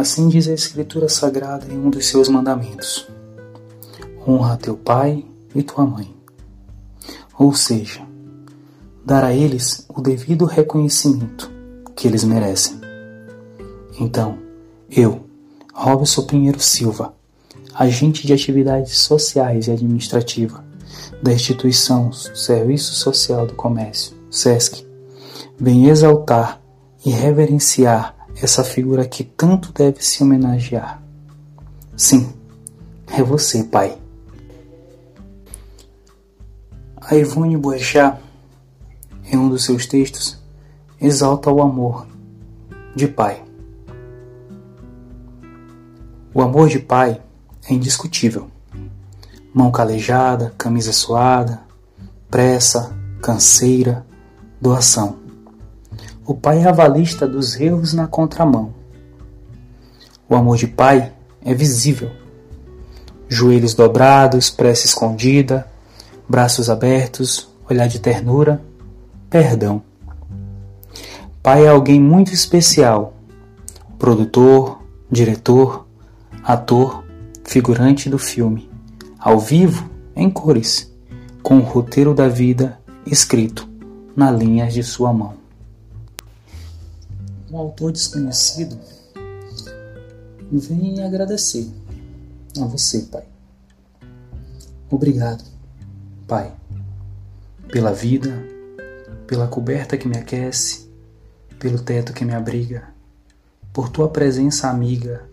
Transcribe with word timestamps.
Assim 0.00 0.30
diz 0.30 0.48
a 0.48 0.54
Escritura 0.54 1.10
Sagrada 1.10 1.70
em 1.70 1.76
um 1.76 1.90
dos 1.90 2.06
seus 2.06 2.26
mandamentos: 2.26 3.06
Honra 4.26 4.56
teu 4.56 4.74
pai 4.74 5.26
e 5.54 5.62
tua 5.62 5.84
mãe. 5.84 6.16
Ou 7.38 7.52
seja, 7.52 8.00
dar 9.04 9.22
a 9.22 9.34
eles 9.34 9.84
o 9.90 10.00
devido 10.00 10.46
reconhecimento 10.46 11.50
que 11.94 12.08
eles 12.08 12.24
merecem. 12.24 12.80
Então, 14.00 14.38
eu, 14.90 15.26
Robson 15.74 16.22
Pinheiro 16.22 16.60
Silva, 16.60 17.12
agente 17.74 18.26
de 18.26 18.32
atividades 18.32 18.96
sociais 19.00 19.66
e 19.66 19.70
administrativa 19.70 20.64
da 21.22 21.30
instituição 21.30 22.10
Serviço 22.10 22.94
Social 22.94 23.46
do 23.46 23.52
Comércio, 23.52 24.16
SESC, 24.30 24.82
venho 25.58 25.90
exaltar 25.90 26.58
e 27.04 27.10
reverenciar 27.10 28.16
essa 28.36 28.64
figura 28.64 29.06
que 29.06 29.24
tanto 29.24 29.72
deve 29.72 30.04
se 30.04 30.22
homenagear. 30.22 31.02
Sim, 31.96 32.32
é 33.06 33.22
você, 33.22 33.64
Pai. 33.64 33.98
A 37.00 37.14
Ivone 37.16 37.56
Boechat, 37.56 38.20
em 39.24 39.36
um 39.36 39.48
dos 39.48 39.64
seus 39.64 39.86
textos, 39.86 40.38
exalta 41.00 41.50
o 41.50 41.60
amor 41.60 42.06
de 42.94 43.08
pai. 43.08 43.42
O 46.32 46.40
amor 46.40 46.68
de 46.68 46.78
pai 46.78 47.20
é 47.68 47.74
indiscutível. 47.74 48.48
Mão 49.52 49.72
calejada, 49.72 50.54
camisa 50.56 50.92
suada, 50.92 51.60
pressa, 52.30 52.96
canseira, 53.20 54.06
doação. 54.60 55.16
O 56.30 56.34
pai 56.34 56.60
é 56.60 56.68
avalista 56.68 57.26
dos 57.26 57.58
erros 57.58 57.92
na 57.92 58.06
contramão. 58.06 58.72
O 60.28 60.36
amor 60.36 60.56
de 60.56 60.68
pai 60.68 61.12
é 61.44 61.52
visível. 61.52 62.08
Joelhos 63.28 63.74
dobrados, 63.74 64.48
prece 64.48 64.86
escondida, 64.86 65.66
braços 66.28 66.70
abertos, 66.70 67.48
olhar 67.68 67.88
de 67.88 67.98
ternura, 67.98 68.62
perdão. 69.28 69.82
Pai 71.42 71.64
é 71.64 71.68
alguém 71.68 72.00
muito 72.00 72.32
especial, 72.32 73.12
produtor, 73.98 74.80
diretor, 75.10 75.84
ator, 76.44 77.02
figurante 77.42 78.08
do 78.08 78.20
filme, 78.20 78.70
ao 79.18 79.40
vivo, 79.40 79.90
em 80.14 80.30
cores, 80.30 80.94
com 81.42 81.56
o 81.56 81.64
roteiro 81.64 82.14
da 82.14 82.28
vida 82.28 82.78
escrito 83.04 83.68
na 84.14 84.30
linhas 84.30 84.72
de 84.72 84.84
sua 84.84 85.12
mão. 85.12 85.39
Um 87.50 87.58
autor 87.58 87.90
desconhecido 87.90 88.78
vem 90.52 91.02
agradecer 91.02 91.68
a 92.60 92.64
você, 92.64 93.00
Pai. 93.02 93.24
Obrigado, 94.88 95.44
Pai, 96.28 96.54
pela 97.72 97.92
vida, 97.92 98.30
pela 99.26 99.48
coberta 99.48 99.96
que 99.96 100.06
me 100.06 100.16
aquece, 100.16 100.88
pelo 101.58 101.80
teto 101.80 102.12
que 102.12 102.24
me 102.24 102.34
abriga, 102.34 102.88
por 103.72 103.88
tua 103.88 104.08
presença 104.08 104.68
amiga. 104.68 105.28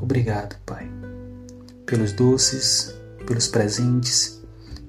Obrigado, 0.00 0.56
Pai, 0.64 0.88
pelos 1.86 2.12
doces, 2.12 2.94
pelos 3.26 3.48
presentes, 3.48 4.40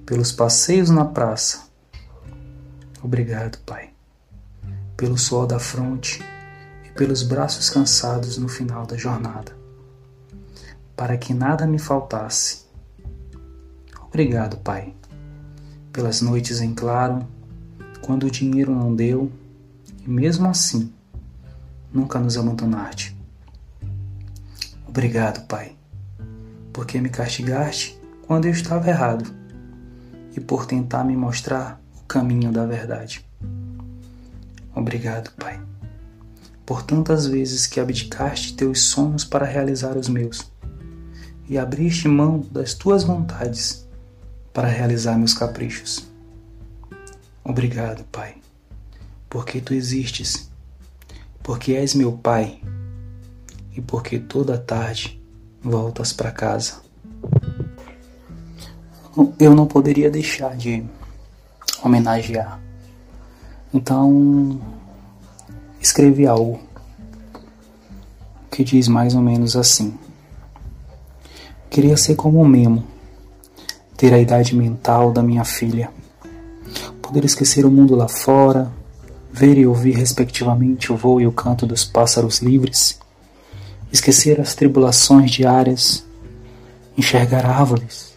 pelos 0.06 0.32
passeios 0.32 0.90
na 0.90 1.06
praça. 1.06 1.68
Obrigado, 3.04 3.58
Pai, 3.66 3.91
pelo 5.02 5.18
suor 5.18 5.48
da 5.48 5.58
fronte 5.58 6.24
e 6.86 6.92
pelos 6.92 7.24
braços 7.24 7.72
cansados 7.72 8.38
no 8.38 8.48
final 8.48 8.86
da 8.86 8.96
jornada, 8.96 9.58
para 10.96 11.18
que 11.18 11.34
nada 11.34 11.66
me 11.66 11.80
faltasse. 11.80 12.66
Obrigado, 14.00 14.58
Pai, 14.58 14.94
pelas 15.92 16.22
noites 16.22 16.62
em 16.62 16.76
claro, 16.76 17.28
quando 18.04 18.28
o 18.28 18.30
dinheiro 18.30 18.76
não 18.76 18.96
deu 18.96 19.32
e 20.06 20.08
mesmo 20.08 20.48
assim 20.48 20.94
nunca 21.92 22.20
nos 22.20 22.38
abandonaste. 22.38 23.18
Obrigado, 24.88 25.48
Pai, 25.48 25.76
porque 26.72 27.02
me 27.02 27.10
castigaste 27.10 28.00
quando 28.28 28.46
eu 28.46 28.52
estava 28.52 28.88
errado 28.88 29.34
e 30.38 30.40
por 30.40 30.68
tentar 30.68 31.04
me 31.04 31.18
mostrar 31.18 31.82
o 32.00 32.04
caminho 32.04 32.52
da 32.52 32.68
verdade. 32.68 33.31
Obrigado, 34.76 35.32
Pai, 35.32 35.62
por 36.66 36.84
tantas 36.84 37.26
vezes 37.26 37.68
que 37.68 37.80
abdicaste 37.80 38.56
teus 38.56 38.82
sonhos 38.82 39.26
para 39.26 39.46
realizar 39.46 39.98
os 39.98 40.08
meus 40.08 40.52
e 41.50 41.58
abriste 41.58 42.08
mão 42.08 42.46
das 42.52 42.74
tuas 42.74 43.04
vontades 43.04 43.88
para 44.54 44.68
realizar 44.68 45.18
meus 45.18 45.34
caprichos. 45.34 46.08
Obrigado, 47.44 48.04
Pai 48.06 48.42
porque 49.32 49.62
tu 49.62 49.74
existes, 49.74 50.52
porque 51.42 51.72
és 51.74 51.96
meu 51.96 52.12
Pai 52.12 52.62
e 53.74 53.80
porque 53.80 54.20
toda 54.20 54.58
tarde 54.58 55.20
voltas 55.64 56.12
para 56.12 56.32
casa. 56.32 56.82
Eu 59.40 59.56
não 59.56 59.66
poderia 59.66 60.12
deixar 60.12 60.56
de 60.58 60.84
homenagear. 61.82 62.60
Então, 63.74 64.60
escrevi 65.80 66.28
algo 66.28 66.60
que 68.50 68.64
diz 68.64 68.88
mais 68.88 69.16
ou 69.16 69.22
menos 69.22 69.56
assim: 69.56 69.94
Queria 71.70 71.96
ser 71.98 72.16
como 72.16 72.42
o 72.42 72.48
Memo, 72.48 72.84
ter 73.96 74.14
a 74.14 74.20
idade 74.20 74.56
mental 74.56 75.12
da 75.12 75.24
minha 75.24 75.46
filha, 75.46 75.90
poder 77.02 77.24
esquecer 77.26 77.66
o 77.66 77.72
mundo 77.72 77.96
lá 77.96 78.08
fora 78.08 78.72
ver 79.32 79.58
e 79.58 79.66
ouvir 79.66 79.96
respectivamente 79.96 80.92
o 80.92 80.98
voo 80.98 81.22
e 81.22 81.26
o 81.26 81.32
canto 81.32 81.66
dos 81.66 81.86
pássaros 81.86 82.40
livres, 82.40 83.00
esquecer 83.92 84.42
as 84.42 84.54
tribulações 84.54 85.32
diárias, 85.32 86.06
enxergar 86.98 87.46
árvores 87.46 88.12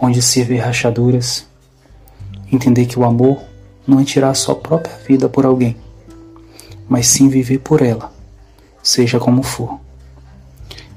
onde 0.00 0.20
se 0.20 0.42
vê 0.42 0.56
rachaduras, 0.58 1.46
entender 2.50 2.86
que 2.86 2.98
o 2.98 3.04
amor 3.04 3.40
não 3.90 4.00
é 4.00 4.04
tirar 4.04 4.30
a 4.30 4.34
sua 4.34 4.54
própria 4.54 4.96
vida 5.06 5.28
por 5.28 5.44
alguém, 5.44 5.76
mas 6.88 7.06
sim 7.08 7.28
viver 7.28 7.58
por 7.58 7.82
ela, 7.82 8.12
seja 8.82 9.18
como 9.18 9.42
for. 9.42 9.78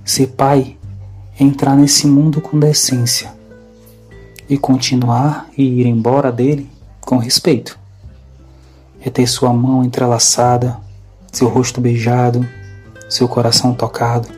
Ser 0.05 0.27
pai 0.27 0.77
é 1.39 1.43
entrar 1.43 1.75
nesse 1.75 2.07
mundo 2.07 2.39
com 2.39 2.59
decência 2.59 3.33
e 4.47 4.57
continuar 4.57 5.49
e 5.57 5.81
ir 5.81 5.85
embora 5.87 6.31
dele 6.31 6.69
com 7.01 7.17
respeito 7.17 7.83
é 9.05 9.09
ter 9.09 9.27
sua 9.27 9.51
mão 9.53 9.83
entrelaçada, 9.83 10.77
seu 11.31 11.49
rosto 11.49 11.81
beijado, 11.81 12.47
seu 13.09 13.27
coração 13.27 13.73
tocado. 13.73 14.29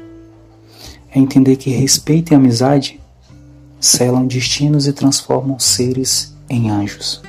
É 1.14 1.20
entender 1.20 1.56
que 1.56 1.70
respeito 1.70 2.34
e 2.34 2.36
amizade 2.36 3.00
selam 3.80 4.26
destinos 4.26 4.88
e 4.88 4.94
transformam 4.94 5.60
seres 5.60 6.36
em 6.50 6.72
anjos. 6.72 7.22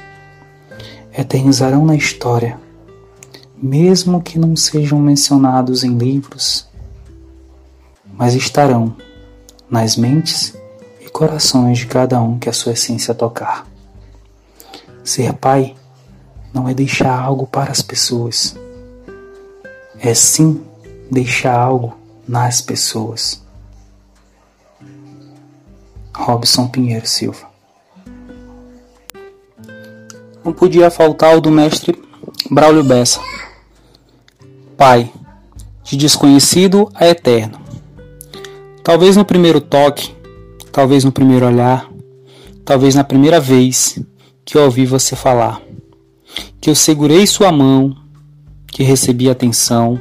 Eternizarão 1.16 1.84
na 1.87 1.97
história, 1.97 2.60
mesmo 3.56 4.22
que 4.22 4.38
não 4.38 4.54
sejam 4.54 4.99
mencionados 4.99 5.82
em 5.82 5.97
livros, 5.97 6.69
mas 8.12 8.34
estarão 8.34 8.94
nas 9.71 9.97
mentes 9.97 10.54
e 11.00 11.09
corações 11.09 11.78
de 11.78 11.87
cada 11.87 12.21
um 12.21 12.38
que 12.38 12.50
a 12.50 12.53
sua 12.53 12.72
essência 12.72 13.15
tocar. 13.15 13.66
Ser 15.03 15.33
pai 15.33 15.74
não 16.53 16.68
é 16.68 16.74
deixar 16.74 17.19
algo 17.19 17.47
para 17.47 17.72
as 17.72 17.80
pessoas, 17.80 18.54
é 19.98 20.12
sim 20.12 20.62
deixar 21.10 21.59
algo 21.59 21.97
nas 22.28 22.60
pessoas. 22.60 23.42
Robson 26.15 26.69
Pinheiro 26.69 27.07
Silva. 27.07 27.55
Não 30.47 30.53
podia 30.53 30.91
faltar 30.91 31.37
o 31.37 31.41
do 31.41 31.51
mestre 31.51 32.01
Braulio 32.48 32.84
Bessa. 32.84 33.21
Pai, 34.77 35.13
de 35.83 35.97
desconhecido 35.97 36.89
a 36.95 37.07
eterno. 37.07 37.59
Talvez 38.84 39.16
no 39.16 39.25
primeiro 39.25 39.60
toque, 39.60 40.15
talvez 40.71 41.03
no 41.03 41.10
primeiro 41.10 41.47
olhar, 41.47 41.91
talvez 42.65 42.95
na 42.95 43.03
primeira 43.03 43.41
vez 43.41 43.98
que 44.45 44.57
eu 44.57 44.63
ouvi 44.63 44.87
você 44.87 45.15
falar 45.16 45.60
que 46.60 46.71
eu 46.71 46.75
segurei 46.75 47.27
sua 47.27 47.51
mão, 47.53 47.97
que 48.69 48.83
recebi 48.83 49.28
atenção. 49.28 50.01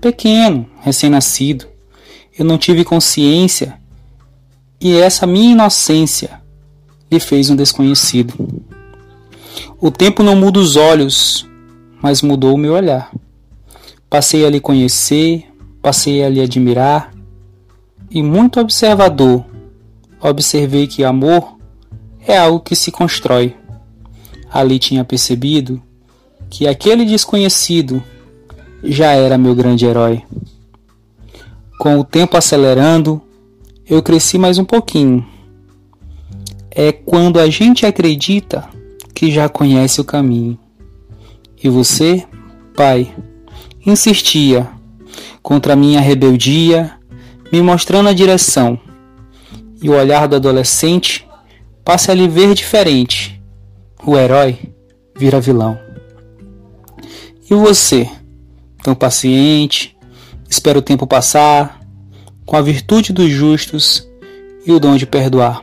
Pequeno, 0.00 0.66
recém-nascido, 0.80 1.66
eu 2.38 2.44
não 2.44 2.58
tive 2.58 2.84
consciência 2.84 3.78
e 4.80 4.96
essa 4.96 5.26
minha 5.26 5.52
inocência 5.52 6.40
lhe 7.10 7.20
fez 7.20 7.50
um 7.50 7.56
desconhecido. 7.56 8.34
O 9.80 9.90
tempo 9.90 10.22
não 10.22 10.36
muda 10.36 10.58
os 10.58 10.76
olhos, 10.76 11.48
mas 12.02 12.22
mudou 12.22 12.54
o 12.54 12.58
meu 12.58 12.74
olhar. 12.74 13.10
Passei 14.08 14.44
a 14.44 14.50
lhe 14.50 14.60
conhecer, 14.60 15.50
Passei 15.82 16.22
a 16.22 16.28
lhe 16.28 16.42
admirar 16.42 17.10
e, 18.10 18.22
muito 18.22 18.60
observador, 18.60 19.44
observei 20.20 20.86
que 20.86 21.02
amor 21.02 21.56
é 22.26 22.36
algo 22.36 22.60
que 22.60 22.76
se 22.76 22.90
constrói. 22.90 23.56
Ali 24.52 24.78
tinha 24.78 25.04
percebido 25.04 25.82
que 26.50 26.66
aquele 26.66 27.06
desconhecido 27.06 28.02
já 28.84 29.12
era 29.12 29.38
meu 29.38 29.54
grande 29.54 29.86
herói. 29.86 30.22
Com 31.78 31.98
o 31.98 32.04
tempo 32.04 32.36
acelerando, 32.36 33.22
eu 33.86 34.02
cresci 34.02 34.36
mais 34.36 34.58
um 34.58 34.64
pouquinho. 34.66 35.26
É 36.70 36.92
quando 36.92 37.40
a 37.40 37.48
gente 37.48 37.86
acredita 37.86 38.68
que 39.20 39.30
já 39.30 39.50
conhece 39.50 40.00
o 40.00 40.04
caminho. 40.04 40.58
E 41.62 41.68
você, 41.68 42.26
pai, 42.74 43.14
insistia 43.84 44.66
contra 45.42 45.76
minha 45.76 46.00
rebeldia, 46.00 46.92
me 47.52 47.60
mostrando 47.60 48.08
a 48.08 48.14
direção. 48.14 48.80
E 49.82 49.90
o 49.90 49.92
olhar 49.92 50.26
do 50.26 50.36
adolescente 50.36 51.28
passa 51.84 52.12
a 52.12 52.14
lhe 52.14 52.26
ver 52.28 52.54
diferente. 52.54 53.38
O 54.06 54.16
herói 54.16 54.58
vira 55.14 55.38
vilão. 55.38 55.78
E 57.50 57.54
você, 57.54 58.08
tão 58.82 58.94
paciente, 58.94 59.98
espera 60.48 60.78
o 60.78 60.82
tempo 60.82 61.06
passar, 61.06 61.78
com 62.46 62.56
a 62.56 62.62
virtude 62.62 63.12
dos 63.12 63.28
justos 63.28 64.08
e 64.64 64.72
o 64.72 64.80
dom 64.80 64.96
de 64.96 65.04
perdoar. 65.04 65.62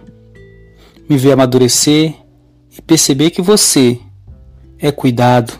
Me 1.10 1.18
vê 1.18 1.31
amadurecer 1.31 2.26
e 2.77 2.81
perceber 2.81 3.31
que 3.31 3.41
você 3.41 4.00
é 4.79 4.91
cuidado, 4.91 5.53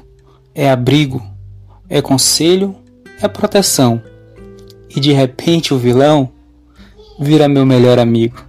é 0.54 0.70
abrigo, 0.70 1.22
é 1.90 2.02
conselho, 2.02 2.76
é 3.22 3.28
proteção. 3.28 4.02
E 4.96 5.00
de 5.00 5.12
repente 5.12 5.74
o 5.74 5.78
vilão 5.78 6.32
vira 7.20 7.48
meu 7.48 7.66
melhor 7.66 8.00
amigo. 8.00 8.46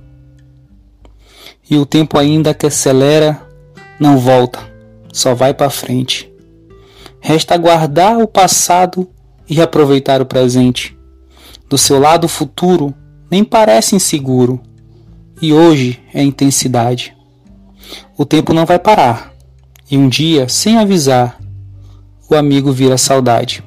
E 1.71 1.77
o 1.77 1.87
tempo 1.87 2.19
ainda 2.19 2.55
que 2.55 2.67
acelera 2.67 3.43
não 3.99 4.19
volta, 4.19 4.59
só 5.13 5.35
vai 5.35 5.53
para 5.53 5.71
frente. 5.71 6.31
Resta 7.21 7.57
guardar 7.57 8.19
o 8.19 8.29
passado 8.29 9.09
e 9.49 9.61
aproveitar 9.61 10.21
o 10.21 10.27
presente. 10.27 10.97
Do 11.69 11.77
seu 11.77 11.99
lado 11.99 12.25
o 12.25 12.29
futuro 12.29 12.95
nem 13.31 13.45
parece 13.45 13.97
inseguro. 13.97 14.61
E 15.41 15.53
hoje 15.53 16.01
é 16.13 16.23
intensidade. 16.23 17.18
O 18.17 18.25
tempo 18.25 18.53
não 18.53 18.67
vai 18.67 18.79
parar. 18.79 19.33
E 19.91 19.97
um 19.97 20.09
dia, 20.09 20.49
sem 20.49 20.77
avisar, 20.79 21.39
o 22.29 22.35
amigo 22.35 22.73
vira 22.73 22.99
saudade. 22.99 23.63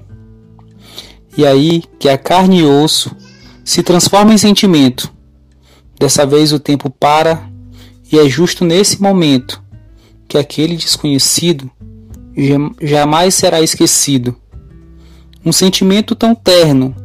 E 1.38 1.46
aí 1.46 1.84
que 2.00 2.10
a 2.10 2.18
carne 2.18 2.60
e 2.60 2.64
osso 2.64 3.16
se 3.64 3.82
transforma 3.82 4.34
em 4.34 4.38
sentimento. 4.38 5.12
Dessa 6.00 6.26
vez 6.26 6.52
o 6.52 6.60
tempo 6.60 6.90
para 6.90 7.50
e 8.12 8.20
é 8.20 8.28
justo 8.28 8.66
nesse 8.66 9.02
momento 9.02 9.64
que 10.28 10.38
aquele 10.38 10.76
desconhecido 10.76 11.70
jamais 12.82 13.36
será 13.36 13.62
esquecido. 13.62 14.36
Um 15.46 15.52
sentimento 15.52 16.16
tão 16.16 16.36
terno, 16.36 16.96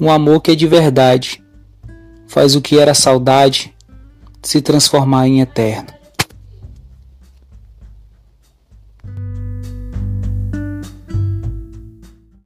um 0.00 0.10
amor 0.10 0.40
que 0.40 0.52
é 0.52 0.54
de 0.54 0.66
verdade, 0.66 1.42
faz 2.26 2.54
o 2.54 2.60
que 2.60 2.78
era 2.78 2.94
saudade 2.94 3.74
se 4.42 4.60
transformar 4.60 5.28
em 5.28 5.40
eterno. 5.40 6.01